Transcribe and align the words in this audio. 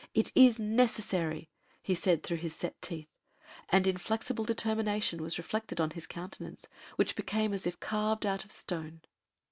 "It 0.15 0.31
is 0.33 0.57
necessary!" 0.57 1.47
he 1.79 1.93
said 1.93 2.23
through 2.23 2.37
his 2.37 2.55
set 2.55 2.81
teeth, 2.81 3.07
and 3.69 3.85
inflexible 3.85 4.43
determination 4.43 5.21
was 5.21 5.37
reflected 5.37 5.79
on 5.79 5.91
his 5.91 6.07
countenance, 6.07 6.67
which 6.95 7.15
became 7.15 7.53
as 7.53 7.67
if 7.67 7.79
carved 7.79 8.25
out 8.25 8.43
of 8.43 8.51
stone. 8.51 9.01